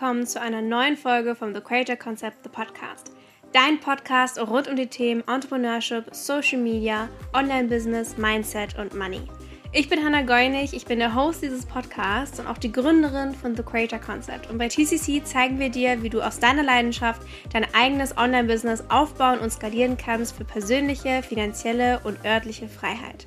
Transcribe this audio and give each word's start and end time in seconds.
willkommen 0.00 0.28
zu 0.28 0.40
einer 0.40 0.62
neuen 0.62 0.96
Folge 0.96 1.34
vom 1.34 1.52
The 1.52 1.60
Creator 1.60 1.96
Concept, 1.96 2.44
The 2.44 2.48
Podcast. 2.48 3.10
Dein 3.52 3.80
Podcast 3.80 4.38
rund 4.38 4.68
um 4.68 4.76
die 4.76 4.86
Themen 4.86 5.24
Entrepreneurship, 5.26 6.14
Social 6.14 6.60
Media, 6.60 7.08
Online-Business, 7.34 8.16
Mindset 8.16 8.78
und 8.78 8.94
Money. 8.94 9.22
Ich 9.72 9.88
bin 9.88 10.04
Hannah 10.04 10.22
Goinig, 10.22 10.72
ich 10.72 10.86
bin 10.86 11.00
der 11.00 11.16
Host 11.16 11.42
dieses 11.42 11.66
Podcasts 11.66 12.38
und 12.38 12.46
auch 12.46 12.58
die 12.58 12.70
Gründerin 12.70 13.34
von 13.34 13.56
The 13.56 13.64
Creator 13.64 13.98
Concept. 13.98 14.48
Und 14.48 14.58
bei 14.58 14.68
TCC 14.68 15.24
zeigen 15.24 15.58
wir 15.58 15.68
dir, 15.68 16.00
wie 16.00 16.10
du 16.10 16.22
aus 16.22 16.38
deiner 16.38 16.62
Leidenschaft 16.62 17.22
dein 17.52 17.66
eigenes 17.74 18.16
Online-Business 18.16 18.84
aufbauen 18.90 19.40
und 19.40 19.50
skalieren 19.50 19.96
kannst 19.96 20.36
für 20.36 20.44
persönliche, 20.44 21.24
finanzielle 21.24 21.98
und 22.04 22.24
örtliche 22.24 22.68
Freiheit. 22.68 23.26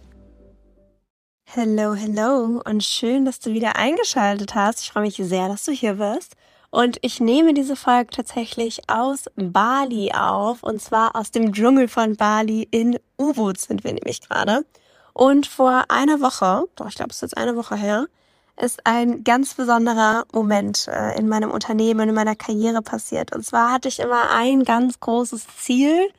Hello, 1.43 1.95
hello 1.95 2.61
und 2.63 2.81
schön, 2.81 3.25
dass 3.25 3.41
du 3.41 3.51
wieder 3.51 3.75
eingeschaltet 3.75 4.55
hast. 4.55 4.79
Ich 4.79 4.91
freue 4.91 5.03
mich 5.03 5.17
sehr, 5.17 5.49
dass 5.49 5.65
du 5.65 5.73
hier 5.73 5.95
bist. 5.95 6.37
Und 6.71 6.97
ich 7.01 7.19
nehme 7.19 7.53
diese 7.53 7.75
Folge 7.75 8.11
tatsächlich 8.11 8.89
aus 8.89 9.25
Bali 9.35 10.13
auf 10.13 10.63
und 10.63 10.81
zwar 10.81 11.17
aus 11.17 11.29
dem 11.29 11.51
Dschungel 11.51 11.89
von 11.89 12.15
Bali 12.15 12.65
in 12.71 12.97
Ubud 13.17 13.59
sind 13.59 13.83
wir 13.83 13.91
nämlich 13.91 14.21
gerade. 14.21 14.65
Und 15.13 15.47
vor 15.47 15.83
einer 15.89 16.21
Woche, 16.21 16.63
doch 16.77 16.87
ich 16.87 16.95
glaube, 16.95 17.09
es 17.09 17.17
ist 17.17 17.23
jetzt 17.23 17.37
eine 17.37 17.57
Woche 17.57 17.75
her, 17.75 18.07
ist 18.55 18.85
ein 18.85 19.25
ganz 19.25 19.55
besonderer 19.55 20.23
Moment 20.31 20.87
äh, 20.87 21.17
in 21.19 21.27
meinem 21.27 21.51
Unternehmen, 21.51 22.07
in 22.07 22.15
meiner 22.15 22.35
Karriere 22.37 22.81
passiert. 22.81 23.35
Und 23.35 23.45
zwar 23.45 23.73
hatte 23.73 23.89
ich 23.89 23.99
immer 23.99 24.31
ein 24.31 24.63
ganz 24.63 24.99
großes 25.01 25.47
Ziel, 25.57 26.09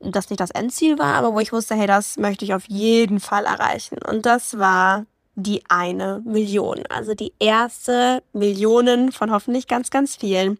das 0.00 0.28
nicht 0.28 0.40
das 0.40 0.50
Endziel 0.50 0.98
war, 0.98 1.14
aber 1.14 1.32
wo 1.32 1.40
ich 1.40 1.54
wusste, 1.54 1.74
hey, 1.74 1.86
das 1.86 2.18
möchte 2.18 2.44
ich 2.44 2.52
auf 2.52 2.68
jeden 2.68 3.18
Fall 3.18 3.46
erreichen. 3.46 3.96
Und 4.06 4.26
das 4.26 4.58
war 4.58 5.06
die 5.36 5.62
eine 5.68 6.22
Million. 6.24 6.82
Also 6.88 7.14
die 7.14 7.32
erste 7.38 8.22
Millionen 8.32 9.12
von 9.12 9.30
hoffentlich 9.30 9.68
ganz, 9.68 9.90
ganz 9.90 10.16
vielen. 10.16 10.58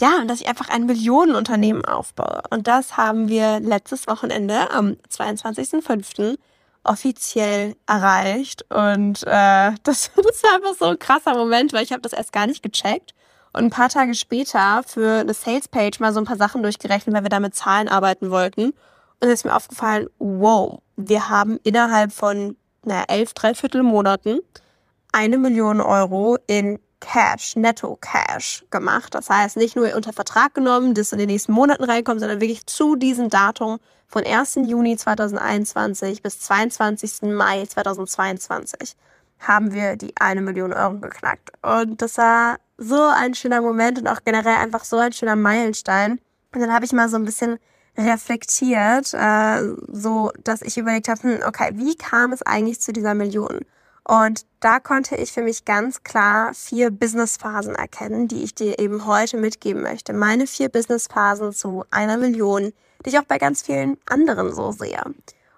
Ja, 0.00 0.18
und 0.20 0.28
dass 0.28 0.40
ich 0.40 0.48
einfach 0.48 0.68
ein 0.68 0.86
Millionenunternehmen 0.86 1.84
aufbaue. 1.84 2.42
Und 2.50 2.66
das 2.66 2.96
haben 2.96 3.28
wir 3.28 3.60
letztes 3.60 4.06
Wochenende 4.06 4.70
am 4.70 4.96
22.05. 5.10 6.38
offiziell 6.84 7.76
erreicht. 7.86 8.64
Und 8.70 9.22
äh, 9.26 9.72
das, 9.82 10.10
das 10.14 10.42
war 10.42 10.54
einfach 10.54 10.74
so 10.78 10.86
ein 10.86 10.98
krasser 10.98 11.34
Moment, 11.34 11.72
weil 11.72 11.82
ich 11.82 11.92
habe 11.92 12.02
das 12.02 12.12
erst 12.12 12.32
gar 12.32 12.46
nicht 12.46 12.62
gecheckt. 12.62 13.14
Und 13.52 13.64
ein 13.64 13.70
paar 13.70 13.88
Tage 13.88 14.14
später 14.14 14.82
für 14.86 15.20
eine 15.20 15.34
Salespage 15.34 15.98
mal 15.98 16.12
so 16.12 16.20
ein 16.20 16.26
paar 16.26 16.36
Sachen 16.36 16.62
durchgerechnet, 16.62 17.14
weil 17.14 17.24
wir 17.24 17.30
da 17.30 17.40
mit 17.40 17.54
Zahlen 17.54 17.88
arbeiten 17.88 18.30
wollten. 18.30 18.72
Und 19.20 19.28
es 19.28 19.40
ist 19.40 19.44
mir 19.44 19.56
aufgefallen, 19.56 20.08
wow, 20.18 20.80
wir 20.96 21.28
haben 21.28 21.58
innerhalb 21.62 22.12
von 22.12 22.56
naja, 22.84 23.04
elf, 23.08 23.34
dreiviertel 23.34 23.82
Monaten 23.82 24.40
eine 25.12 25.38
Million 25.38 25.80
Euro 25.80 26.38
in 26.46 26.78
Cash, 27.00 27.56
Netto 27.56 27.96
Cash 28.00 28.64
gemacht. 28.70 29.14
Das 29.14 29.30
heißt, 29.30 29.56
nicht 29.56 29.74
nur 29.74 29.94
unter 29.94 30.12
Vertrag 30.12 30.54
genommen, 30.54 30.94
das 30.94 31.12
in 31.12 31.18
den 31.18 31.28
nächsten 31.28 31.52
Monaten 31.52 31.84
reinkommt, 31.84 32.20
sondern 32.20 32.40
wirklich 32.40 32.66
zu 32.66 32.94
diesem 32.94 33.30
Datum 33.30 33.78
von 34.06 34.24
1. 34.24 34.56
Juni 34.66 34.96
2021 34.96 36.22
bis 36.22 36.40
22. 36.40 37.22
Mai 37.22 37.64
2022 37.64 38.96
haben 39.38 39.72
wir 39.72 39.96
die 39.96 40.12
eine 40.18 40.42
Million 40.42 40.72
Euro 40.72 40.98
geknackt. 40.98 41.50
Und 41.62 42.02
das 42.02 42.18
war 42.18 42.58
so 42.76 43.02
ein 43.02 43.34
schöner 43.34 43.62
Moment 43.62 43.98
und 43.98 44.06
auch 44.06 44.20
generell 44.24 44.56
einfach 44.56 44.84
so 44.84 44.98
ein 44.98 45.12
schöner 45.12 45.36
Meilenstein. 45.36 46.20
Und 46.54 46.60
dann 46.60 46.72
habe 46.72 46.84
ich 46.84 46.92
mal 46.92 47.08
so 47.08 47.16
ein 47.16 47.24
bisschen 47.24 47.58
reflektiert, 48.00 49.14
äh, 49.14 49.62
so 49.92 50.32
dass 50.42 50.62
ich 50.62 50.78
überlegt 50.78 51.08
habe, 51.08 51.22
hm, 51.22 51.38
okay, 51.46 51.70
wie 51.74 51.96
kam 51.96 52.32
es 52.32 52.42
eigentlich 52.42 52.80
zu 52.80 52.92
dieser 52.92 53.14
Million? 53.14 53.60
Und 54.04 54.44
da 54.60 54.80
konnte 54.80 55.14
ich 55.16 55.30
für 55.30 55.42
mich 55.42 55.64
ganz 55.64 56.02
klar 56.02 56.52
vier 56.54 56.90
Businessphasen 56.90 57.74
erkennen, 57.74 58.28
die 58.28 58.42
ich 58.42 58.54
dir 58.54 58.78
eben 58.78 59.06
heute 59.06 59.36
mitgeben 59.36 59.82
möchte. 59.82 60.12
Meine 60.12 60.46
vier 60.46 60.68
Businessphasen 60.68 61.52
zu 61.52 61.84
einer 61.90 62.16
Million, 62.16 62.72
die 63.04 63.10
ich 63.10 63.18
auch 63.18 63.24
bei 63.24 63.38
ganz 63.38 63.62
vielen 63.62 63.98
anderen 64.06 64.52
so 64.52 64.72
sehe. 64.72 65.00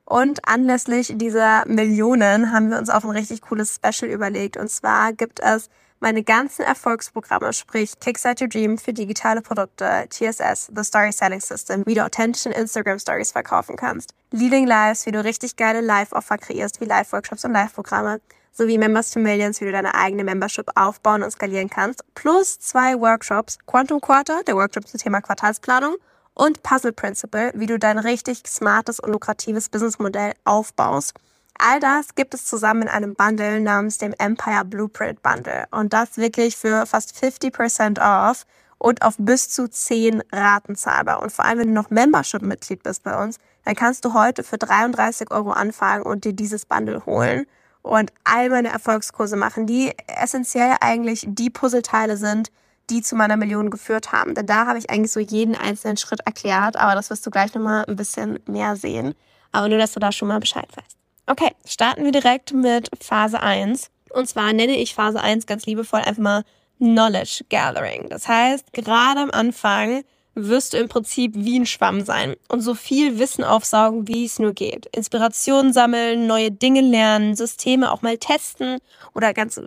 Und 0.05 0.47
anlässlich 0.47 1.15
dieser 1.17 1.67
Millionen 1.67 2.53
haben 2.53 2.71
wir 2.71 2.79
uns 2.79 2.91
auch 2.91 3.05
ein 3.05 3.11
richtig 3.11 3.41
cooles 3.41 3.77
Special 3.77 4.11
überlegt. 4.11 4.59
Und 4.59 4.69
zwar 4.69 5.13
gibt 5.15 5.41
es 5.41 5.71
meine 6.03 6.25
ganzen 6.25 6.63
Erfolgsprogramme, 6.63 7.53
sprich 7.53 7.99
Kickstart 8.01 8.43
Your 8.43 8.49
Dream 8.49 8.77
für 8.77 8.93
digitale 8.93 9.41
Produkte, 9.41 10.07
TSS, 10.11 10.71
The 10.75 10.83
Story 10.83 11.13
Selling 11.13 11.41
System, 11.41 11.85
wie 11.87 11.95
du 11.95 12.05
authentischen 12.05 12.51
Instagram 12.51 12.99
Stories 12.99 13.31
verkaufen 13.31 13.77
kannst, 13.77 14.13
Leading 14.33 14.67
Lives, 14.67 15.07
wie 15.07 15.13
du 15.13 15.23
richtig 15.23 15.57
geile 15.57 15.81
Live-Offer 15.81 16.39
kreierst, 16.39 16.81
wie 16.81 16.87
Live-Workshops 16.87 17.45
und 17.45 17.53
Live-Programme, 17.53 18.21
sowie 18.53 18.79
Members 18.79 19.13
to 19.13 19.21
Millions, 19.21 19.61
wie 19.61 19.65
du 19.65 19.73
deine 19.73 19.95
eigene 19.95 20.25
Membership 20.25 20.69
aufbauen 20.75 21.23
und 21.23 21.31
skalieren 21.31 21.71
kannst, 21.71 22.03
plus 22.17 22.59
zwei 22.59 22.99
Workshops, 22.99 23.59
Quantum 23.67 24.01
Quarter, 24.01 24.43
der 24.45 24.57
Workshop 24.57 24.89
zum 24.89 24.99
Thema 24.99 25.21
Quartalsplanung 25.21 25.95
und 26.35 26.65
Puzzle 26.65 26.93
Principle, 26.93 27.53
wie 27.55 27.67
du 27.67 27.79
dein 27.79 27.99
richtig 27.99 28.43
smartes 28.47 28.99
und 28.99 29.13
lukratives 29.13 29.69
Businessmodell 29.69 30.33
aufbaust. 30.45 31.15
All 31.59 31.81
das 31.81 32.15
gibt 32.15 32.35
es 32.35 32.45
zusammen 32.47 32.83
in 32.83 32.89
einem 32.89 33.15
Bundle 33.15 33.61
namens 33.61 33.99
dem 33.99 34.15
Empire 34.19 34.65
Blueprint 34.65 35.23
Bundle. 35.23 35.67
Und 35.71 35.93
das 35.93 36.17
wirklich 36.17 36.57
für 36.57 36.87
fast 36.87 37.15
50% 37.17 38.01
off 38.01 38.47
und 38.79 39.03
auf 39.03 39.15
bis 39.19 39.49
zu 39.49 39.69
10 39.69 40.23
Raten 40.33 40.75
zahlbar. 40.75 41.23
Und 41.23 41.31
vor 41.31 41.45
allem, 41.45 41.61
wenn 41.61 41.69
du 41.69 41.75
noch 41.75 41.91
Membership-Mitglied 41.91 42.83
bist 42.83 43.05
bei 43.05 43.23
uns, 43.23 43.39
dann 43.65 43.77
kannst 43.77 44.05
du 44.05 44.13
heute 44.13 44.43
für 44.43 44.59
33 44.59 45.31
Euro 45.31 45.53
anfangen 45.53 46.03
und 46.03 46.25
dir 46.25 46.33
dieses 46.33 46.67
Bundle 46.67 47.07
holen 47.07 47.47
und 47.83 48.13
all 48.25 48.49
meine 48.49 48.69
Erfolgskurse 48.69 49.37
machen, 49.37 49.67
die 49.67 49.93
essentiell 50.07 50.77
eigentlich 50.81 51.25
die 51.29 51.51
Puzzleteile 51.51 52.17
sind, 52.17 52.51
die 52.91 53.03
zu 53.03 53.15
meiner 53.15 53.37
Million 53.37 53.71
geführt 53.71 54.13
haben. 54.13 54.35
Denn 54.35 54.47
da 54.47 54.67
habe 54.67 54.79
ich 54.79 54.91
eigentlich 54.91 55.13
so 55.13 55.21
jeden 55.21 55.55
einzelnen 55.55 55.97
Schritt 55.97 56.21
erklärt, 56.25 56.77
aber 56.77 56.95
das 56.95 57.11
wirst 57.11 57.25
du 57.27 57.31
gleich 57.31 57.55
nochmal 57.55 57.85
ein 57.87 57.97
bisschen 57.97 58.41
mehr 58.47 58.77
sehen. 58.77 59.15
Aber 59.53 59.69
nur, 59.69 59.79
dass 59.79 59.93
du 59.93 60.01
da 60.01 60.13
schon 60.13 60.29
mal 60.29 60.41
Bescheid 60.41 60.69
weißt. 60.77 61.02
Okay, 61.27 61.51
starten 61.65 62.05
wir 62.05 62.13
direkt 62.13 62.53
mit 62.53 62.91
Phase 63.01 63.41
1. 63.41 63.91
Und 64.11 64.29
zwar 64.29 64.53
nenne 64.53 64.77
ich 64.77 64.95
Phase 64.95 65.21
1 65.21 65.47
ganz 65.47 65.67
liebevoll 65.67 66.01
einfach 66.01 66.23
mal 66.23 66.45
Knowledge 66.79 67.45
Gathering. 67.49 68.09
Das 68.09 68.27
heißt, 68.27 68.73
gerade 68.73 69.21
am 69.21 69.31
Anfang 69.31 70.03
wirst 70.35 70.73
du 70.73 70.79
im 70.79 70.89
Prinzip 70.89 71.35
wie 71.37 71.61
ein 71.61 71.67
Schwamm 71.67 72.01
sein 72.01 72.35
und 72.49 72.61
so 72.61 72.75
viel 72.75 73.19
Wissen 73.19 73.45
aufsaugen, 73.45 74.09
wie 74.09 74.25
es 74.25 74.39
nur 74.39 74.53
geht. 74.53 74.87
Inspiration 74.87 75.73
sammeln, 75.73 76.27
neue 76.27 76.51
Dinge 76.51 76.81
lernen, 76.81 77.37
Systeme 77.37 77.93
auch 77.93 78.03
mal 78.03 78.19
testen 78.19 78.79
oder 79.15 79.33
ganz 79.35 79.61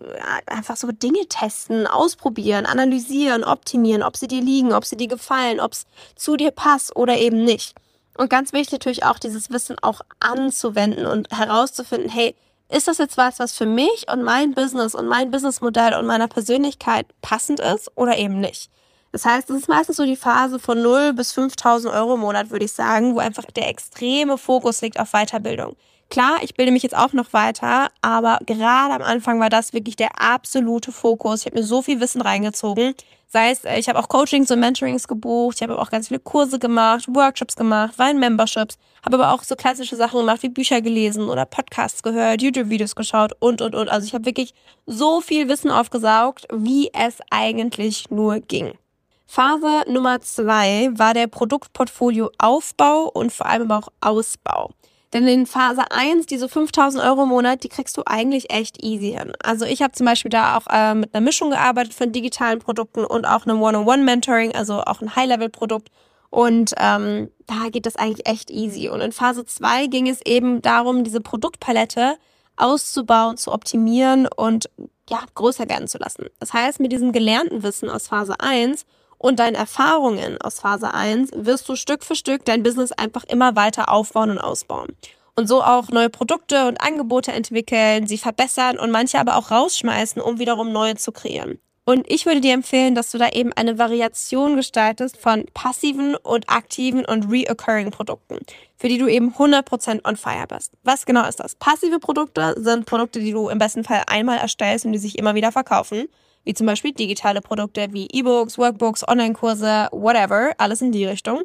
einfach 0.47 0.75
so 0.75 0.91
Dinge 0.91 1.27
testen, 1.29 1.87
ausprobieren, 1.87 2.65
analysieren, 2.65 3.43
optimieren, 3.43 4.03
ob 4.03 4.17
sie 4.17 4.27
dir 4.27 4.41
liegen, 4.41 4.73
ob 4.73 4.85
sie 4.85 4.97
dir 4.97 5.07
gefallen, 5.07 5.59
ob 5.59 5.73
es 5.73 5.85
zu 6.15 6.35
dir 6.35 6.51
passt 6.51 6.95
oder 6.95 7.17
eben 7.17 7.43
nicht. 7.43 7.75
Und 8.17 8.29
ganz 8.29 8.53
wichtig 8.53 8.73
natürlich 8.73 9.03
auch 9.03 9.19
dieses 9.19 9.51
Wissen 9.51 9.77
auch 9.81 10.01
anzuwenden 10.19 11.05
und 11.05 11.29
herauszufinden, 11.31 12.09
hey, 12.09 12.35
ist 12.69 12.87
das 12.87 12.97
jetzt 12.97 13.17
was, 13.17 13.39
was 13.39 13.55
für 13.55 13.65
mich 13.65 14.07
und 14.11 14.23
mein 14.23 14.53
Business 14.53 14.95
und 14.95 15.07
mein 15.07 15.29
Businessmodell 15.29 15.93
und 15.93 16.07
meiner 16.07 16.27
Persönlichkeit 16.27 17.05
passend 17.21 17.59
ist 17.59 17.91
oder 17.95 18.17
eben 18.17 18.39
nicht? 18.39 18.71
Das 19.11 19.23
heißt, 19.23 19.49
es 19.49 19.61
ist 19.61 19.69
meistens 19.69 19.97
so 19.97 20.05
die 20.05 20.15
Phase 20.15 20.59
von 20.59 20.81
0 20.81 21.13
bis 21.13 21.31
5000 21.31 21.93
Euro 21.93 22.15
im 22.15 22.21
Monat, 22.21 22.49
würde 22.49 22.65
ich 22.65 22.73
sagen, 22.73 23.15
wo 23.15 23.19
einfach 23.19 23.45
der 23.45 23.69
extreme 23.69 24.37
Fokus 24.37 24.81
liegt 24.81 24.99
auf 24.99 25.11
Weiterbildung. 25.11 25.75
Klar, 26.09 26.37
ich 26.43 26.53
bilde 26.55 26.71
mich 26.71 26.83
jetzt 26.83 26.95
auch 26.95 27.13
noch 27.13 27.33
weiter, 27.33 27.89
aber 28.01 28.39
gerade 28.45 28.93
am 28.93 29.01
Anfang 29.01 29.39
war 29.39 29.49
das 29.49 29.73
wirklich 29.73 29.95
der 29.95 30.21
absolute 30.21 30.91
Fokus. 30.91 31.41
Ich 31.41 31.45
habe 31.47 31.57
mir 31.57 31.63
so 31.63 31.81
viel 31.81 31.99
Wissen 31.99 32.21
reingezogen. 32.21 32.93
Sei 33.27 33.49
es, 33.49 33.65
äh, 33.65 33.79
ich 33.79 33.89
habe 33.89 33.99
auch 33.99 34.07
Coachings 34.07 34.51
und 34.51 34.59
Mentorings 34.59 35.07
gebucht, 35.07 35.57
ich 35.57 35.63
habe 35.63 35.79
auch 35.79 35.89
ganz 35.89 36.07
viele 36.09 36.19
Kurse 36.19 36.59
gemacht, 36.59 37.05
Workshops 37.07 37.55
gemacht, 37.55 37.97
war 37.97 38.11
in 38.11 38.19
Memberships, 38.19 38.77
habe 39.03 39.15
aber 39.15 39.33
auch 39.33 39.43
so 39.43 39.55
klassische 39.55 39.95
Sachen 39.95 40.19
gemacht 40.19 40.43
wie 40.43 40.49
Bücher 40.49 40.79
gelesen 40.79 41.27
oder 41.27 41.45
Podcasts 41.45 42.03
gehört, 42.03 42.41
YouTube-Videos 42.41 42.95
geschaut 42.95 43.33
und, 43.39 43.61
und, 43.61 43.73
und. 43.73 43.89
Also 43.89 44.05
ich 44.05 44.13
habe 44.13 44.25
wirklich 44.25 44.53
so 44.85 45.21
viel 45.21 45.49
Wissen 45.49 45.71
aufgesaugt, 45.71 46.45
wie 46.53 46.91
es 46.93 47.17
eigentlich 47.31 48.09
nur 48.11 48.39
ging. 48.39 48.77
Phase 49.25 49.83
Nummer 49.89 50.21
zwei 50.21 50.91
war 50.93 51.15
der 51.15 51.27
Produktportfolio 51.27 52.29
Aufbau 52.37 53.09
und 53.11 53.33
vor 53.33 53.47
allem 53.47 53.69
aber 53.69 53.79
auch 53.79 53.91
Ausbau. 53.99 54.69
Denn 55.13 55.27
in 55.27 55.45
Phase 55.45 55.83
1, 55.91 56.25
diese 56.25 56.49
5000 56.49 57.03
Euro 57.03 57.23
im 57.23 57.29
Monat, 57.29 57.63
die 57.63 57.69
kriegst 57.69 57.95
du 57.97 58.03
eigentlich 58.05 58.51
echt 58.51 58.83
easy 58.83 59.11
hin. 59.17 59.33
Also 59.43 59.65
ich 59.65 59.81
habe 59.81 59.93
zum 59.93 60.05
Beispiel 60.05 60.29
da 60.29 60.57
auch 60.57 60.67
äh, 60.69 60.93
mit 60.93 61.13
einer 61.13 61.23
Mischung 61.23 61.51
gearbeitet 61.51 61.93
von 61.93 62.11
digitalen 62.11 62.59
Produkten 62.59 63.05
und 63.05 63.25
auch 63.25 63.45
einem 63.45 63.61
One-on-One-Mentoring, 63.61 64.53
also 64.53 64.81
auch 64.81 65.01
ein 65.01 65.15
High-Level-Produkt. 65.15 65.89
Und 66.29 66.73
ähm, 66.77 67.31
da 67.47 67.69
geht 67.69 67.85
das 67.85 67.95
eigentlich 67.95 68.27
echt 68.27 68.51
easy. 68.51 68.89
Und 68.89 69.01
in 69.01 69.11
Phase 69.13 69.45
2 69.45 69.87
ging 69.87 70.09
es 70.09 70.21
eben 70.25 70.61
darum, 70.61 71.03
diese 71.03 71.21
Produktpalette 71.21 72.17
auszubauen, 72.57 73.37
zu 73.37 73.51
optimieren 73.51 74.27
und 74.27 74.69
ja, 75.09 75.19
größer 75.35 75.69
werden 75.69 75.87
zu 75.87 75.97
lassen. 75.97 76.25
Das 76.39 76.53
heißt, 76.53 76.79
mit 76.79 76.91
diesem 76.91 77.11
gelernten 77.11 77.63
Wissen 77.63 77.89
aus 77.89 78.07
Phase 78.07 78.39
1 78.39 78.85
und 79.17 79.39
deinen 79.39 79.55
Erfahrungen 79.55 80.39
aus 80.41 80.59
Phase 80.59 80.93
1 80.93 81.31
wirst 81.35 81.67
du 81.69 81.75
Stück 81.75 82.03
für 82.03 82.15
Stück 82.15 82.45
dein 82.45 82.63
Business 82.63 82.91
einfach 82.91 83.23
immer 83.25 83.55
weiter 83.55 83.89
aufbauen 83.89 84.29
und 84.29 84.39
ausbauen. 84.39 84.95
Und 85.35 85.47
so 85.47 85.61
auch 85.61 85.89
neue 85.89 86.09
Produkte 86.09 86.67
und 86.67 86.79
Angebote 86.79 87.31
entwickeln, 87.31 88.07
sie 88.07 88.17
verbessern 88.17 88.79
und 88.79 88.91
manche 88.91 89.19
aber 89.19 89.35
auch 89.35 89.51
rausschmeißen, 89.51 90.21
um 90.21 90.39
wiederum 90.39 90.71
neue 90.71 90.95
zu 90.95 91.11
kreieren. 91.11 91.59
Und 91.87 92.09
ich 92.11 92.25
würde 92.25 92.41
dir 92.41 92.53
empfehlen, 92.53 92.95
dass 92.95 93.11
du 93.11 93.19
da 93.19 93.29
eben 93.29 93.53
eine 93.53 93.77
Variation 93.77 94.55
gestaltest 94.55 95.17
von 95.17 95.45
passiven 95.53 96.15
und 96.15 96.49
aktiven 96.49 97.05
und 97.05 97.29
reoccurring 97.29 97.91
Produkten, 97.91 98.39
für 98.75 98.87
die 98.87 98.97
du 98.97 99.07
eben 99.07 99.35
100% 99.35 100.07
on 100.07 100.15
fire 100.15 100.47
bist. 100.47 100.71
Was 100.83 101.05
genau 101.05 101.27
ist 101.27 101.39
das? 101.39 101.53
Passive 101.55 101.99
Produkte 101.99 102.55
sind 102.57 102.87
Produkte, 102.87 103.19
die 103.19 103.31
du 103.31 103.49
im 103.49 103.59
besten 103.59 103.83
Fall 103.83 104.01
einmal 104.07 104.39
erstellst 104.39 104.85
und 104.85 104.93
die 104.93 104.99
sich 104.99 105.19
immer 105.19 105.35
wieder 105.35 105.51
verkaufen, 105.51 106.07
wie 106.45 106.53
zum 106.53 106.67
Beispiel 106.67 106.93
digitale 106.93 107.41
Produkte 107.41 107.87
wie 107.91 108.07
E-Books, 108.11 108.57
Workbooks, 108.57 109.05
Online-Kurse, 109.07 109.89
whatever, 109.91 110.51
alles 110.57 110.81
in 110.81 110.91
die 110.91 111.05
Richtung. 111.05 111.41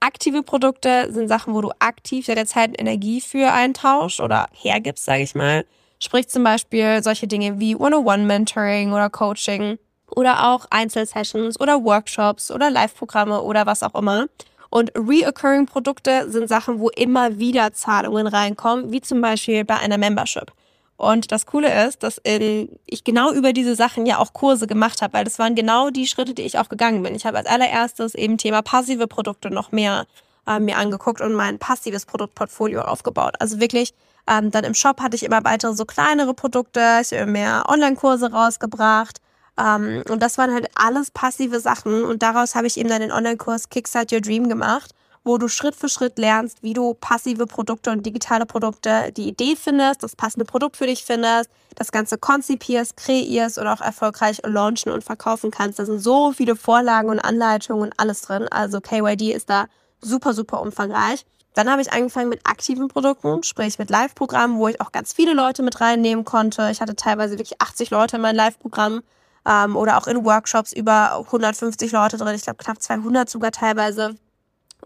Aktive 0.00 0.42
Produkte 0.42 1.12
sind 1.12 1.28
Sachen, 1.28 1.54
wo 1.54 1.60
du 1.60 1.70
aktiv 1.78 2.26
deine 2.26 2.46
Zeit 2.46 2.70
und 2.70 2.80
Energie 2.80 3.20
für 3.20 3.52
eintauschst 3.52 4.20
oder 4.20 4.46
hergibst, 4.52 5.04
sage 5.04 5.22
ich 5.22 5.34
mal. 5.34 5.64
Sprich 5.98 6.28
zum 6.28 6.44
Beispiel 6.44 7.02
solche 7.02 7.26
Dinge 7.26 7.58
wie 7.58 7.74
One-on-One-Mentoring 7.74 8.92
oder 8.92 9.10
Coaching 9.10 9.78
oder 10.14 10.48
auch 10.48 10.66
Einzelsessions 10.70 11.58
oder 11.58 11.82
Workshops 11.82 12.50
oder 12.50 12.70
Live-Programme 12.70 13.42
oder 13.42 13.66
was 13.66 13.82
auch 13.82 13.94
immer. 13.94 14.26
Und 14.68 14.92
reoccurring 14.94 15.66
Produkte 15.66 16.30
sind 16.30 16.48
Sachen, 16.48 16.78
wo 16.78 16.90
immer 16.90 17.38
wieder 17.38 17.72
Zahlungen 17.72 18.26
reinkommen, 18.26 18.92
wie 18.92 19.00
zum 19.00 19.20
Beispiel 19.20 19.64
bei 19.64 19.76
einer 19.76 19.96
Membership. 19.96 20.52
Und 20.96 21.30
das 21.30 21.44
Coole 21.44 21.86
ist, 21.86 22.02
dass 22.02 22.20
ich 22.24 23.04
genau 23.04 23.32
über 23.32 23.52
diese 23.52 23.74
Sachen 23.74 24.06
ja 24.06 24.18
auch 24.18 24.32
Kurse 24.32 24.66
gemacht 24.66 25.02
habe, 25.02 25.14
weil 25.14 25.24
das 25.24 25.38
waren 25.38 25.54
genau 25.54 25.90
die 25.90 26.06
Schritte, 26.06 26.32
die 26.32 26.42
ich 26.42 26.58
auch 26.58 26.68
gegangen 26.68 27.02
bin. 27.02 27.14
Ich 27.14 27.26
habe 27.26 27.36
als 27.38 27.46
allererstes 27.46 28.14
eben 28.14 28.38
Thema 28.38 28.62
passive 28.62 29.06
Produkte 29.06 29.50
noch 29.50 29.72
mehr 29.72 30.06
äh, 30.46 30.58
mir 30.58 30.78
angeguckt 30.78 31.20
und 31.20 31.34
mein 31.34 31.58
passives 31.58 32.06
Produktportfolio 32.06 32.80
aufgebaut. 32.80 33.34
Also 33.40 33.60
wirklich, 33.60 33.92
ähm, 34.26 34.50
dann 34.50 34.64
im 34.64 34.74
Shop 34.74 35.00
hatte 35.00 35.16
ich 35.16 35.22
immer 35.22 35.44
weitere 35.44 35.74
so 35.74 35.84
kleinere 35.84 36.32
Produkte, 36.32 37.00
ich 37.02 37.12
habe 37.12 37.30
mehr 37.30 37.64
Online-Kurse 37.68 38.32
rausgebracht. 38.32 39.20
Ähm, 39.58 40.02
und 40.08 40.22
das 40.22 40.38
waren 40.38 40.52
halt 40.52 40.68
alles 40.74 41.10
passive 41.10 41.60
Sachen. 41.60 42.04
Und 42.04 42.22
daraus 42.22 42.54
habe 42.54 42.66
ich 42.66 42.78
eben 42.78 42.88
dann 42.88 43.00
den 43.00 43.12
Online-Kurs 43.12 43.68
Kickstart 43.68 44.12
Your 44.12 44.20
Dream 44.20 44.48
gemacht 44.48 44.95
wo 45.26 45.38
du 45.38 45.48
Schritt 45.48 45.74
für 45.74 45.88
Schritt 45.88 46.18
lernst, 46.18 46.62
wie 46.62 46.72
du 46.72 46.94
passive 46.94 47.46
Produkte 47.46 47.90
und 47.90 48.06
digitale 48.06 48.46
Produkte, 48.46 49.12
die 49.12 49.28
Idee 49.28 49.56
findest, 49.56 50.04
das 50.04 50.14
passende 50.14 50.44
Produkt 50.44 50.76
für 50.76 50.86
dich 50.86 51.04
findest, 51.04 51.50
das 51.74 51.90
Ganze 51.90 52.16
konzipierst, 52.16 52.96
kreierst 52.96 53.58
und 53.58 53.66
auch 53.66 53.80
erfolgreich 53.80 54.40
launchen 54.44 54.92
und 54.92 55.02
verkaufen 55.02 55.50
kannst. 55.50 55.80
Da 55.80 55.84
sind 55.84 55.98
so 55.98 56.30
viele 56.30 56.54
Vorlagen 56.54 57.10
und 57.10 57.18
Anleitungen 57.18 57.82
und 57.82 57.94
alles 57.96 58.22
drin. 58.22 58.46
Also 58.50 58.80
KYD 58.80 59.34
ist 59.34 59.50
da 59.50 59.66
super, 60.00 60.32
super 60.32 60.62
umfangreich. 60.62 61.26
Dann 61.54 61.68
habe 61.68 61.82
ich 61.82 61.92
angefangen 61.92 62.28
mit 62.28 62.46
aktiven 62.46 62.86
Produkten, 62.86 63.42
sprich 63.42 63.80
mit 63.80 63.90
Live-Programmen, 63.90 64.58
wo 64.58 64.68
ich 64.68 64.80
auch 64.80 64.92
ganz 64.92 65.12
viele 65.12 65.34
Leute 65.34 65.64
mit 65.64 65.80
reinnehmen 65.80 66.24
konnte. 66.24 66.68
Ich 66.70 66.80
hatte 66.80 66.94
teilweise 66.94 67.32
wirklich 67.32 67.60
80 67.60 67.90
Leute 67.90 68.16
in 68.16 68.22
meinem 68.22 68.36
Live-Programm 68.36 69.02
ähm, 69.44 69.74
oder 69.74 69.98
auch 69.98 70.06
in 70.06 70.24
Workshops 70.24 70.72
über 70.72 71.16
150 71.16 71.90
Leute 71.90 72.16
drin. 72.16 72.36
Ich 72.36 72.42
glaube 72.42 72.62
knapp 72.62 72.80
200 72.80 73.28
sogar 73.28 73.50
teilweise 73.50 74.14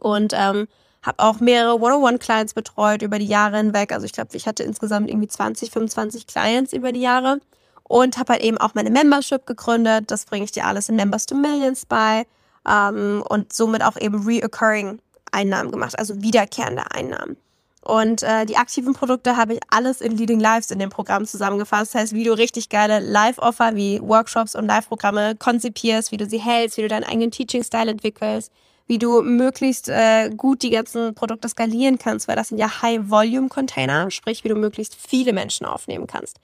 und 0.01 0.33
ähm, 0.35 0.67
habe 1.03 1.19
auch 1.19 1.41
mehrere 1.41 1.81
One-on-One-Clients 1.81 2.55
betreut 2.55 3.03
über 3.03 3.19
die 3.19 3.27
Jahre 3.27 3.57
hinweg. 3.57 3.93
Also 3.93 4.05
ich 4.05 4.13
glaube, 4.13 4.37
ich 4.37 4.47
hatte 4.47 4.63
insgesamt 4.63 5.09
irgendwie 5.09 5.29
20, 5.29 5.71
25 5.71 6.27
Clients 6.27 6.73
über 6.73 6.93
die 6.93 7.01
Jahre 7.01 7.41
und 7.85 8.19
habe 8.19 8.35
halt 8.35 8.43
eben 8.43 8.59
auch 8.59 8.75
meine 8.75 8.91
Membership 8.91 9.47
gegründet. 9.47 10.11
Das 10.11 10.27
bringe 10.27 10.45
ich 10.45 10.53
dir 10.53 10.67
alles 10.67 10.89
in 10.89 10.97
Members 10.97 11.27
to 11.27 11.35
Millions 11.35 11.87
bei 11.87 12.27
ähm, 12.69 13.25
und 13.29 13.53
somit 13.53 13.83
auch 13.83 13.97
eben 13.99 14.27
reoccurring 14.27 15.01
Einnahmen 15.33 15.71
gemacht, 15.71 15.99
also 15.99 16.23
wiederkehrende 16.23 16.91
Einnahmen. 16.91 17.37
Und 17.83 18.23
äh, 18.23 18.45
die 18.45 18.57
aktiven 18.57 18.93
Produkte 18.93 19.37
habe 19.37 19.55
ich 19.55 19.61
alles 19.71 20.03
in 20.03 20.17
Leading 20.17 20.39
Lives 20.39 20.71
in 20.71 20.79
dem 20.79 20.91
Programm 20.91 21.25
zusammengefasst. 21.25 21.95
Das 21.95 22.01
heißt, 22.03 22.13
wie 22.13 22.25
du 22.25 22.33
richtig 22.33 22.69
geile 22.69 23.01
Live-Offer 23.01 23.75
wie 23.75 24.01
Workshops 24.03 24.55
und 24.55 24.67
Live-Programme 24.67 25.35
konzipierst, 25.37 26.13
wie 26.13 26.19
du 26.19 26.29
sie 26.29 26.39
hältst, 26.39 26.77
wie 26.77 26.83
du 26.83 26.89
deinen 26.89 27.05
eigenen 27.05 27.31
Teaching-Style 27.31 27.91
entwickelst, 27.91 28.53
wie 28.91 28.99
du 28.99 29.23
möglichst 29.23 29.89
äh, 29.89 30.31
gut 30.37 30.65
die 30.65 30.71
ganzen 30.71 31.15
Produkte 31.15 31.49
skalieren 31.49 31.97
kannst, 31.97 32.27
weil 32.27 32.35
das 32.35 32.49
sind 32.49 32.59
ja 32.59 32.83
High-Volume-Container, 32.83 34.11
sprich, 34.11 34.43
wie 34.43 34.49
du 34.49 34.57
möglichst 34.57 34.97
viele 34.97 35.33
Menschen 35.33 35.65
aufnehmen 35.65 36.09
kannst. 36.09 36.41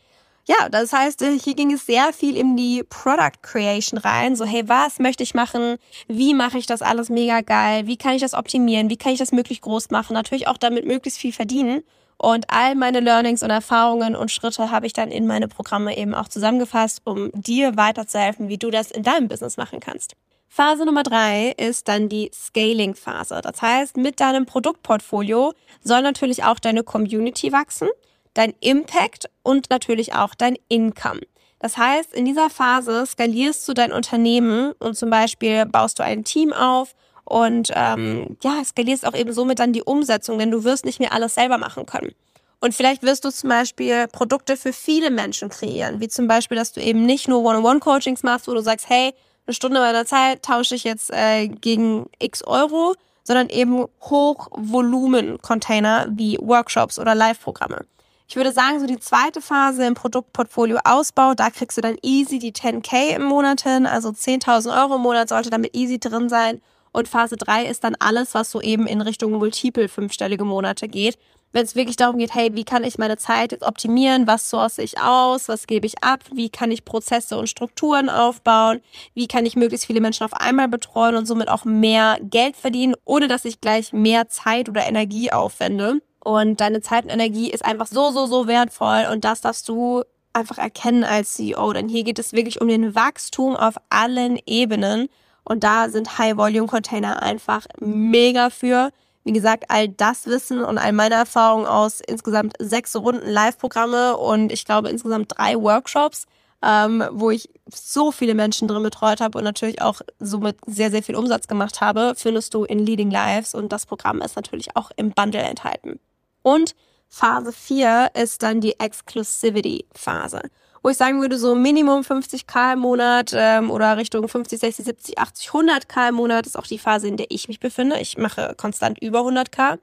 Ja, 0.47 0.69
das 0.69 0.93
heißt, 0.93 1.23
äh, 1.23 1.37
hier 1.37 1.57
ging 1.57 1.73
es 1.73 1.87
sehr 1.87 2.13
viel 2.13 2.37
in 2.37 2.57
die 2.57 2.85
Product 2.89 3.43
Creation 3.43 3.99
rein. 3.99 4.37
So, 4.37 4.45
hey, 4.45 4.63
was 4.69 5.01
möchte 5.01 5.25
ich 5.25 5.35
machen? 5.35 5.75
Wie 6.07 6.35
mache 6.35 6.57
ich 6.59 6.67
das 6.67 6.83
alles 6.83 7.09
mega 7.09 7.41
geil? 7.41 7.89
Wie 7.89 7.97
kann 7.97 8.15
ich 8.15 8.23
das 8.23 8.33
optimieren? 8.33 8.91
Wie 8.91 8.97
kann 8.97 9.11
ich 9.11 9.19
das 9.19 9.33
möglichst 9.33 9.65
groß 9.65 9.91
machen? 9.91 10.15
Natürlich 10.15 10.47
auch 10.47 10.57
damit 10.57 10.87
möglichst 10.87 11.19
viel 11.19 11.33
verdienen. 11.33 11.83
Und 12.17 12.49
all 12.49 12.77
meine 12.77 13.01
Learnings 13.01 13.43
und 13.43 13.51
Erfahrungen 13.51 14.15
und 14.15 14.31
Schritte 14.31 14.71
habe 14.71 14.87
ich 14.87 14.93
dann 14.93 15.11
in 15.11 15.27
meine 15.27 15.49
Programme 15.49 15.99
eben 15.99 16.15
auch 16.15 16.29
zusammengefasst, 16.29 17.01
um 17.03 17.33
dir 17.33 17.77
weiterzuhelfen, 17.77 18.49
wie 18.49 18.57
du 18.57 18.71
das 18.71 18.93
in 18.93 19.03
deinem 19.03 19.27
Business 19.27 19.57
machen 19.57 19.81
kannst. 19.81 20.15
Phase 20.49 20.87
Nummer 20.87 21.03
drei 21.03 21.53
ist 21.57 21.89
dann 21.89 22.09
die 22.09 22.31
Scaling-Phase. 22.33 23.41
Das 23.43 23.61
heißt, 23.61 23.97
mit 23.97 24.21
deinem 24.21 24.47
Produktportfolio 24.47 25.53
soll 25.83 26.03
natürlich 26.03 26.45
auch 26.45 26.59
deine 26.59 26.83
Community 26.83 27.53
wachsen, 27.53 27.89
dein 28.35 28.55
Impact 28.61 29.29
und 29.43 29.71
natürlich 29.71 30.15
auch 30.15 30.35
dein 30.35 30.57
Income. 30.69 31.21
Das 31.59 31.77
heißt, 31.77 32.15
in 32.15 32.25
dieser 32.25 32.51
Phase 32.51 33.05
skalierst 33.07 33.67
du 33.69 33.73
dein 33.73 33.93
Unternehmen 33.93 34.73
und 34.79 34.97
zum 34.97 35.11
Beispiel 35.11 35.67
baust 35.67 35.99
du 35.99 36.05
ein 36.05 36.25
Team 36.25 36.53
auf 36.53 36.95
und 37.25 37.73
ähm, 37.75 38.37
ja, 38.43 38.63
skalierst 38.65 39.07
auch 39.07 39.15
eben 39.15 39.33
somit 39.33 39.59
dann 39.59 39.73
die 39.73 39.83
Umsetzung, 39.83 40.39
denn 40.39 40.51
du 40.51 40.65
wirst 40.65 40.85
nicht 40.85 41.01
mehr 41.01 41.13
alles 41.13 41.35
selber 41.35 41.59
machen 41.59 41.87
können. 41.87 42.13
Und 42.61 42.75
vielleicht 42.75 43.03
wirst 43.03 43.25
du 43.25 43.31
zum 43.31 43.51
Beispiel 43.51 44.07
Produkte 44.09 44.57
für 44.57 44.73
viele 44.73 45.11
Menschen 45.11 45.49
kreieren, 45.49 46.01
wie 46.01 46.09
zum 46.09 46.27
Beispiel, 46.27 46.57
dass 46.57 46.73
du 46.73 46.81
eben 46.81 47.05
nicht 47.05 47.29
nur 47.29 47.43
One-on-One-Coachings 47.43 48.23
machst, 48.23 48.49
wo 48.49 48.55
du 48.55 48.61
sagst, 48.61 48.89
hey, 48.89 49.13
eine 49.47 49.55
Stunde 49.55 49.81
meiner 49.81 50.07
Zeit 50.07 50.43
tausche 50.43 50.75
ich 50.75 50.85
jetzt 50.85 51.11
äh, 51.13 51.49
gegen 51.49 52.07
x 52.19 52.43
Euro, 52.43 52.95
sondern 53.23 53.49
eben 53.49 53.87
Hochvolumen-Container 54.03 56.07
wie 56.11 56.39
Workshops 56.41 56.99
oder 56.99 57.15
Live-Programme. 57.15 57.85
Ich 58.29 58.35
würde 58.35 58.51
sagen, 58.51 58.81
so 58.81 58.87
die 58.87 58.99
zweite 58.99 59.41
Phase 59.41 59.87
im 59.87 59.95
Produktportfolio 59.95 60.79
Ausbau, 60.85 61.35
da 61.35 61.51
kriegst 61.51 61.79
du 61.79 61.81
dann 61.81 61.97
easy 62.03 62.41
die 62.41 62.53
10k 62.53 63.17
im 63.17 63.23
Monat 63.23 63.63
hin, 63.63 63.87
also 63.87 64.09
10.000 64.09 64.83
Euro 64.83 64.97
im 64.97 65.03
Monat 65.03 65.29
sollte 65.29 65.51
damit 65.51 65.77
easy 65.77 66.01
drin 66.01 66.29
sein. 66.29 66.61
Und 66.97 67.09
Phase 67.09 67.37
3 67.37 67.67
ist 67.67 67.85
dann 67.85 67.95
alles, 67.99 68.33
was 68.33 68.51
so 68.51 68.63
eben 68.63 68.87
in 68.87 69.03
Richtung 69.03 69.33
multiple 69.33 69.87
fünfstellige 69.87 70.47
Monate 70.47 70.89
geht. 70.89 71.19
Wenn 71.53 71.63
es 71.63 71.77
wirklich 71.77 71.97
darum 71.97 72.17
geht, 72.17 72.35
hey, 72.35 72.55
wie 72.55 72.65
kann 72.65 72.85
ich 72.85 72.97
meine 72.97 73.19
Zeit 73.19 73.53
jetzt 73.53 73.67
optimieren, 73.67 74.27
was 74.27 74.49
source 74.49 74.79
ich 74.79 74.99
aus, 74.99 75.47
was 75.51 75.67
gebe 75.67 75.87
ich 75.87 76.03
ab, 76.03 76.21
wie 76.33 76.49
kann 76.49 76.71
ich 76.71 76.87
Prozesse 76.87 77.37
und 77.37 77.51
Strukturen 77.51 78.09
aufbauen, 78.09 78.81
wie 79.13 79.29
kann 79.29 79.45
ich 79.45 79.57
möglichst 79.57 79.85
viele 79.85 80.01
Menschen 80.01 80.25
auf 80.25 80.33
einmal 80.33 80.69
betreuen 80.69 81.17
und 81.17 81.27
somit 81.27 81.51
auch 81.51 81.67
mehr 81.67 82.17
Geld 82.23 82.57
verdienen, 82.57 82.95
ohne 83.05 83.29
dass 83.29 83.45
ich 83.45 83.61
gleich 83.61 83.93
mehr 83.93 84.31
Zeit 84.31 84.71
oder 84.71 84.87
Energie 84.87 85.31
aufwende. 85.31 86.01
Und 86.21 86.63
deine 86.63 86.81
Zeit 86.81 87.05
und 87.05 87.11
Energie 87.11 87.51
ist 87.51 87.63
einfach 87.63 87.89
so, 87.89 88.11
so, 88.11 88.25
so 88.25 88.47
wertvoll 88.47 89.05
und 89.13 89.23
das 89.23 89.43
darfst 89.43 89.69
du 89.69 90.03
einfach 90.33 90.57
erkennen 90.57 91.05
als 91.05 91.35
CEO, 91.35 91.75
denn 91.75 91.91
hier 91.91 92.05
geht 92.05 92.19
es 92.19 92.33
wirklich 92.33 92.63
um 92.63 92.69
den 92.69 92.95
Wachstum 92.95 93.55
auf 93.55 93.75
allen 93.91 94.39
Ebenen 94.47 95.11
und 95.47 95.63
da 95.63 95.89
sind 95.89 96.19
High-Volume-Container 96.19 97.23
einfach 97.23 97.67
mega 97.81 98.51
für. 98.51 98.91
Wie 99.23 99.33
gesagt, 99.33 99.65
all 99.69 99.89
das 99.89 100.27
Wissen 100.27 100.63
und 100.63 100.77
all 100.77 100.93
meine 100.93 101.15
Erfahrungen 101.15 101.67
aus 101.67 102.01
insgesamt 102.01 102.55
sechs 102.59 102.95
Runden 102.97 103.29
Live-Programme 103.29 104.17
und 104.17 104.53
ich 104.53 104.65
glaube 104.65 104.89
insgesamt 104.89 105.33
drei 105.37 105.55
Workshops, 105.57 106.27
ähm, 106.63 107.05
wo 107.13 107.31
ich 107.31 107.49
so 107.73 108.11
viele 108.11 108.35
Menschen 108.35 108.67
drin 108.67 108.83
betreut 108.83 109.21
habe 109.21 109.39
und 109.39 109.45
natürlich 109.45 109.83
auch 109.83 110.01
somit 110.19 110.57
sehr, 110.67 110.91
sehr 110.91 111.03
viel 111.03 111.15
Umsatz 111.15 111.47
gemacht 111.47 111.81
habe, 111.81 112.15
findest 112.17 112.55
du 112.55 112.65
in 112.65 112.81
Leading 112.81 113.11
Lives 113.11 113.55
und 113.55 113.73
das 113.73 113.87
Programm 113.87 114.21
ist 114.23 114.35
natürlich 114.35 114.77
auch 114.77 114.91
im 114.97 115.13
Bundle 115.13 115.43
enthalten. 115.43 116.01
Und 116.43 116.75
Phase 117.09 117.53
4 117.53 118.11
ist 118.15 118.43
dann 118.43 118.61
die 118.61 118.81
Exclusivity-Phase 118.81 120.43
wo 120.87 120.91
ich 120.91 120.97
sagen 120.97 121.21
würde, 121.21 121.37
so 121.37 121.57
Minimum 121.57 122.03
50k 122.03 122.75
im 122.75 122.79
Monat 122.79 123.33
ähm, 123.35 123.73
oder 123.73 123.97
Richtung 123.97 124.29
50, 124.29 124.61
60, 124.61 124.85
70, 124.85 125.19
80, 125.19 125.49
100k 125.49 126.11
im 126.11 126.15
Monat 126.15 126.47
ist 126.47 126.57
auch 126.57 126.69
die 126.69 126.79
Phase, 126.79 127.09
in 127.09 127.17
der 127.17 127.27
ich 127.31 127.49
mich 127.49 127.59
befinde. 127.59 127.99
Ich 127.99 128.17
mache 128.19 128.55
konstant 128.57 128.97
über 129.03 129.23
100k, 129.23 129.81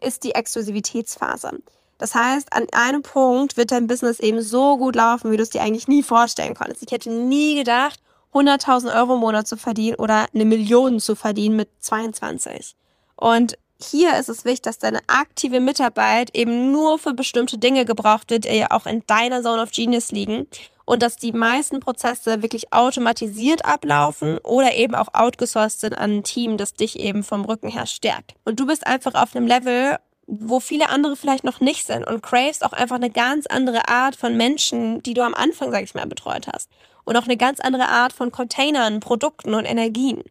ist 0.00 0.24
die 0.24 0.34
Exklusivitätsphase. 0.34 1.58
Das 1.98 2.14
heißt, 2.14 2.54
an 2.54 2.68
einem 2.72 3.02
Punkt 3.02 3.58
wird 3.58 3.70
dein 3.70 3.86
Business 3.86 4.18
eben 4.18 4.40
so 4.40 4.78
gut 4.78 4.96
laufen, 4.96 5.30
wie 5.30 5.36
du 5.36 5.42
es 5.42 5.50
dir 5.50 5.60
eigentlich 5.60 5.88
nie 5.88 6.02
vorstellen 6.02 6.54
konntest. 6.54 6.82
Ich 6.82 6.90
hätte 6.90 7.10
nie 7.10 7.56
gedacht, 7.56 8.00
100.000 8.32 8.98
Euro 8.98 9.16
im 9.16 9.20
Monat 9.20 9.46
zu 9.46 9.58
verdienen 9.58 9.96
oder 9.96 10.24
eine 10.32 10.46
Million 10.46 11.00
zu 11.00 11.16
verdienen 11.16 11.56
mit 11.56 11.68
22. 11.80 12.76
Und 13.14 13.58
hier 13.82 14.18
ist 14.18 14.28
es 14.28 14.44
wichtig, 14.44 14.62
dass 14.62 14.78
deine 14.78 15.00
aktive 15.06 15.60
Mitarbeit 15.60 16.34
eben 16.34 16.72
nur 16.72 16.98
für 16.98 17.12
bestimmte 17.12 17.58
Dinge 17.58 17.84
gebraucht 17.84 18.30
wird, 18.30 18.44
die 18.44 18.56
ja 18.56 18.70
auch 18.70 18.86
in 18.86 19.02
deiner 19.06 19.42
Zone 19.42 19.62
of 19.62 19.70
Genius 19.70 20.12
liegen 20.12 20.46
und 20.86 21.02
dass 21.02 21.16
die 21.16 21.32
meisten 21.32 21.80
Prozesse 21.80 22.42
wirklich 22.42 22.72
automatisiert 22.72 23.64
ablaufen 23.64 24.38
oder 24.38 24.74
eben 24.74 24.94
auch 24.94 25.12
outgesourced 25.12 25.80
sind 25.80 25.98
an 25.98 26.18
ein 26.18 26.24
Team, 26.24 26.56
das 26.56 26.74
dich 26.74 26.98
eben 26.98 27.22
vom 27.22 27.44
Rücken 27.44 27.68
her 27.68 27.86
stärkt. 27.86 28.34
Und 28.44 28.58
du 28.58 28.66
bist 28.66 28.86
einfach 28.86 29.14
auf 29.14 29.36
einem 29.36 29.46
Level, 29.46 29.98
wo 30.26 30.58
viele 30.58 30.88
andere 30.88 31.16
vielleicht 31.16 31.44
noch 31.44 31.60
nicht 31.60 31.86
sind 31.86 32.04
und 32.06 32.22
craves 32.22 32.62
auch 32.62 32.72
einfach 32.72 32.96
eine 32.96 33.10
ganz 33.10 33.46
andere 33.46 33.88
Art 33.88 34.16
von 34.16 34.36
Menschen, 34.36 35.02
die 35.02 35.14
du 35.14 35.22
am 35.22 35.34
Anfang, 35.34 35.70
sag 35.70 35.84
ich 35.84 35.94
mal, 35.94 36.06
betreut 36.06 36.48
hast. 36.52 36.70
und 37.04 37.16
auch 37.16 37.24
eine 37.24 37.36
ganz 37.36 37.60
andere 37.60 37.88
Art 37.88 38.12
von 38.12 38.32
Containern, 38.32 38.98
Produkten 38.98 39.54
und 39.54 39.64
Energien. 39.64 40.24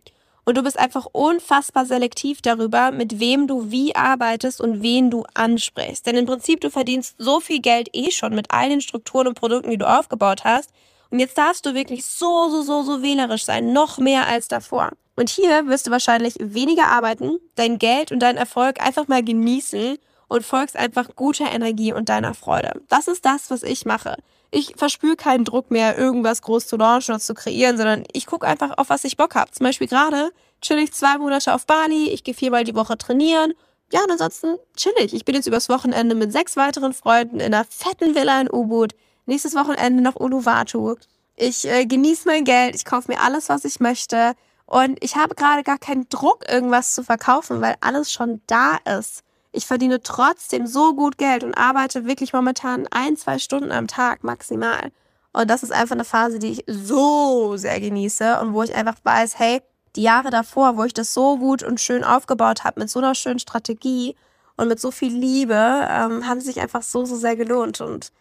Und 0.45 0.57
du 0.57 0.63
bist 0.63 0.77
einfach 0.77 1.07
unfassbar 1.11 1.85
selektiv 1.85 2.41
darüber, 2.41 2.91
mit 2.91 3.19
wem 3.19 3.47
du 3.47 3.71
wie 3.71 3.95
arbeitest 3.95 4.61
und 4.61 4.83
wen 4.83 5.09
du 5.09 5.23
ansprichst. 5.33 6.05
Denn 6.05 6.15
im 6.15 6.27
Prinzip, 6.27 6.61
du 6.61 6.69
verdienst 6.69 7.15
so 7.17 7.39
viel 7.39 7.59
Geld 7.59 7.89
eh 7.93 8.11
schon 8.11 8.35
mit 8.35 8.51
all 8.51 8.69
den 8.69 8.81
Strukturen 8.81 9.27
und 9.27 9.33
Produkten, 9.33 9.71
die 9.71 9.77
du 9.77 9.89
aufgebaut 9.89 10.43
hast. 10.43 10.69
Und 11.09 11.19
jetzt 11.19 11.37
darfst 11.37 11.65
du 11.65 11.73
wirklich 11.73 12.05
so, 12.05 12.49
so, 12.49 12.61
so, 12.61 12.83
so 12.83 13.01
wählerisch 13.01 13.43
sein. 13.43 13.73
Noch 13.73 13.97
mehr 13.97 14.27
als 14.27 14.47
davor. 14.47 14.91
Und 15.15 15.29
hier 15.29 15.67
wirst 15.67 15.87
du 15.87 15.91
wahrscheinlich 15.91 16.35
weniger 16.39 16.87
arbeiten, 16.87 17.39
dein 17.55 17.79
Geld 17.79 18.11
und 18.11 18.19
deinen 18.19 18.37
Erfolg 18.37 18.79
einfach 18.81 19.07
mal 19.07 19.23
genießen 19.23 19.97
und 20.27 20.45
folgst 20.45 20.75
einfach 20.75 21.15
guter 21.15 21.51
Energie 21.51 21.93
und 21.93 22.09
deiner 22.09 22.33
Freude. 22.33 22.81
Das 22.89 23.07
ist 23.07 23.25
das, 23.25 23.49
was 23.49 23.63
ich 23.63 23.85
mache. 23.85 24.17
Ich 24.51 24.73
verspüre 24.77 25.15
keinen 25.15 25.45
Druck 25.45 25.71
mehr, 25.71 25.97
irgendwas 25.97 26.41
groß 26.41 26.67
zu 26.67 26.77
launchen 26.77 27.15
oder 27.15 27.21
zu 27.21 27.33
kreieren, 27.33 27.77
sondern 27.77 28.03
ich 28.13 28.25
gucke 28.25 28.47
einfach 28.47 28.77
auf, 28.77 28.89
was 28.89 29.03
ich 29.03 29.17
Bock 29.17 29.35
habe. 29.35 29.51
Zum 29.51 29.65
Beispiel 29.65 29.87
gerade 29.87 30.31
chill 30.61 30.79
ich 30.79 30.93
zwei 30.93 31.17
Monate 31.17 31.53
auf 31.53 31.65
Bali, 31.65 32.09
ich 32.09 32.23
gehe 32.23 32.33
viermal 32.33 32.63
die 32.63 32.75
Woche 32.75 32.97
trainieren. 32.97 33.53
Ja, 33.91 34.03
und 34.03 34.11
ansonsten 34.11 34.57
chill 34.75 34.93
ich. 34.97 35.13
Ich 35.13 35.25
bin 35.25 35.35
jetzt 35.35 35.47
übers 35.47 35.69
Wochenende 35.69 36.15
mit 36.15 36.31
sechs 36.31 36.57
weiteren 36.57 36.93
Freunden 36.93 37.39
in 37.39 37.53
einer 37.53 37.65
fetten 37.65 38.15
Villa 38.15 38.41
in 38.41 38.49
Ubud. 38.51 38.95
Nächstes 39.25 39.55
Wochenende 39.55 40.01
noch 40.01 40.15
Uluwatu. 40.15 40.95
Ich 41.35 41.65
äh, 41.67 41.85
genieße 41.85 42.27
mein 42.27 42.45
Geld, 42.45 42.75
ich 42.75 42.85
kaufe 42.85 43.11
mir 43.11 43.21
alles, 43.21 43.49
was 43.49 43.65
ich 43.65 43.79
möchte. 43.79 44.33
Und 44.65 45.03
ich 45.03 45.15
habe 45.15 45.35
gerade 45.35 45.63
gar 45.63 45.77
keinen 45.77 46.09
Druck, 46.09 46.49
irgendwas 46.49 46.95
zu 46.95 47.03
verkaufen, 47.03 47.61
weil 47.61 47.75
alles 47.81 48.11
schon 48.11 48.41
da 48.47 48.77
ist. 48.97 49.23
Ich 49.55 49.65
verdiene 49.65 50.01
trotzdem 50.01 50.67
so 50.67 50.93
gut 50.93 51.17
Geld 51.17 51.45
und 51.45 51.53
arbeite 51.53 52.05
wirklich 52.05 52.33
momentan 52.33 52.87
ein, 52.91 53.15
zwei 53.15 53.39
Stunden 53.39 53.71
am 53.71 53.87
Tag 53.87 54.21
maximal. 54.21 54.91
Und 55.31 55.49
das 55.49 55.63
ist 55.63 55.71
einfach 55.71 55.95
eine 55.95 56.03
Phase, 56.03 56.39
die 56.39 56.51
ich 56.51 56.65
so 56.67 57.55
sehr 57.55 57.79
genieße 57.79 58.41
und 58.41 58.53
wo 58.53 58.63
ich 58.63 58.75
einfach 58.75 58.95
weiß, 59.03 59.39
hey, 59.39 59.61
die 59.95 60.01
Jahre 60.01 60.29
davor, 60.29 60.75
wo 60.75 60.83
ich 60.83 60.93
das 60.93 61.13
so 61.13 61.37
gut 61.37 61.63
und 61.63 61.79
schön 61.79 62.03
aufgebaut 62.03 62.65
habe, 62.65 62.81
mit 62.81 62.89
so 62.89 62.99
einer 62.99 63.15
schönen 63.15 63.39
Strategie 63.39 64.17
und 64.57 64.67
mit 64.67 64.81
so 64.81 64.91
viel 64.91 65.13
Liebe, 65.13 65.53
ähm, 65.53 66.27
haben 66.27 66.41
sich 66.41 66.59
einfach 66.59 66.81
so, 66.81 67.05
so 67.05 67.15
sehr 67.15 67.37
gelohnt. 67.37 67.79
Und 67.79 68.11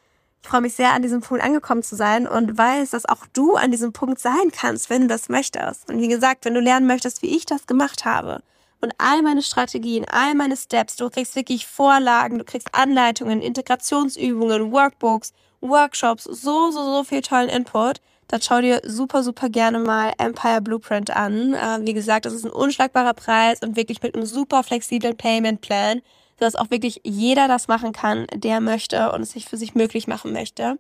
ich 0.41 0.49
freue 0.49 0.61
mich 0.61 0.75
sehr, 0.75 0.93
an 0.93 1.03
diesem 1.03 1.21
Punkt 1.21 1.43
angekommen 1.43 1.83
zu 1.83 1.97
sein 1.97 2.29
und 2.29 2.57
weiß, 2.57 2.91
dass 2.91 3.07
auch 3.07 3.27
du 3.33 3.57
an 3.57 3.73
diesem 3.73 3.93
Punkt 3.93 4.21
sein 4.21 4.53
kannst, 4.53 4.89
wenn 4.89 5.03
du 5.03 5.09
das 5.09 5.29
möchtest. 5.29 5.91
Und 5.91 6.01
wie 6.01 6.09
gesagt, 6.09 6.45
wenn 6.45 6.55
du 6.55 6.61
lernen 6.61 6.87
möchtest, 6.87 7.23
wie 7.23 7.37
ich 7.37 7.45
das 7.45 7.67
gemacht 7.67 8.05
habe, 8.05 8.41
und 8.85 8.93
all 8.99 9.23
meine 9.23 9.43
Strategien, 9.43 10.05
all 10.09 10.35
meine 10.35 10.57
Steps. 10.57 10.97
Du 10.97 11.11
kriegst 11.11 11.35
wirklich 11.35 11.67
Vorlagen, 11.67 12.39
du 12.39 12.45
kriegst 12.45 12.69
Anleitungen, 12.73 13.41
Integrationsübungen, 13.41 14.71
Workbooks, 14.71 15.33
Workshops, 15.61 16.25
so, 16.25 16.71
so, 16.71 16.85
so 16.85 17.05
viel 17.05 17.23
tollen 17.23 17.49
Input. 17.49 18.01
Da 18.29 18.39
schau 18.41 18.61
dir 18.61 18.81
super, 18.85 19.23
super 19.23 19.49
gerne 19.49 19.79
mal 19.79 20.13
Empire 20.19 20.61
Blueprint 20.61 21.11
an. 21.11 21.55
Äh, 21.55 21.81
wie 21.87 21.95
gesagt, 21.95 22.27
das 22.27 22.33
ist 22.33 22.45
ein 22.45 22.51
unschlagbarer 22.51 23.15
Preis 23.15 23.61
und 23.63 23.77
wirklich 23.77 24.03
mit 24.03 24.15
einem 24.15 24.27
super 24.27 24.63
flexiblen 24.63 25.17
Payment 25.17 25.61
Plan, 25.61 26.03
sodass 26.39 26.57
auch 26.57 26.71
wirklich 26.71 27.01
jeder 27.05 27.49
das 27.49 27.69
machen 27.69 27.93
kann, 27.93 28.27
der 28.35 28.61
möchte 28.61 29.13
und 29.13 29.23
es 29.23 29.33
sich 29.33 29.47
für 29.47 29.57
sich 29.57 29.75
möglich 29.75 30.07
machen 30.07 30.33
möchte. 30.33 30.79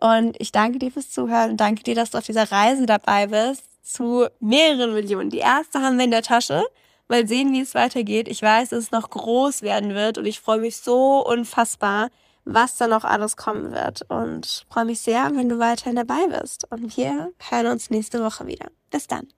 Und 0.00 0.36
ich 0.40 0.50
danke 0.50 0.78
dir 0.78 0.90
fürs 0.90 1.10
Zuhören 1.10 1.52
und 1.52 1.60
danke 1.60 1.84
dir, 1.84 1.94
dass 1.94 2.10
du 2.10 2.18
auf 2.18 2.26
dieser 2.26 2.50
Reise 2.50 2.86
dabei 2.86 3.28
bist 3.28 3.64
zu 3.84 4.26
mehreren 4.40 4.94
Millionen. 4.94 5.30
Die 5.30 5.38
erste 5.38 5.80
haben 5.80 5.98
wir 5.98 6.04
in 6.04 6.10
der 6.10 6.22
Tasche. 6.22 6.64
Mal 7.08 7.28
sehen, 7.28 7.52
wie 7.52 7.60
es 7.60 7.74
weitergeht. 7.74 8.28
Ich 8.28 8.40
weiß, 8.40 8.70
dass 8.70 8.84
es 8.84 8.90
noch 8.90 9.10
groß 9.10 9.62
werden 9.62 9.94
wird 9.94 10.18
und 10.18 10.26
ich 10.26 10.40
freue 10.40 10.60
mich 10.60 10.78
so 10.78 11.24
unfassbar, 11.26 12.08
was 12.44 12.76
da 12.76 12.88
noch 12.88 13.04
alles 13.04 13.36
kommen 13.36 13.72
wird. 13.72 14.02
Und 14.08 14.66
freue 14.70 14.86
mich 14.86 15.00
sehr, 15.00 15.30
wenn 15.34 15.48
du 15.48 15.58
weiterhin 15.58 15.96
dabei 15.96 16.26
bist. 16.28 16.66
Und 16.70 16.96
wir 16.96 17.32
hören 17.50 17.66
uns 17.66 17.90
nächste 17.90 18.22
Woche 18.22 18.46
wieder. 18.46 18.68
Bis 18.90 19.06
dann. 19.06 19.28